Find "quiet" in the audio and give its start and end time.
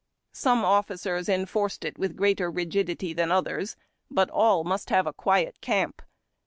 5.13-5.61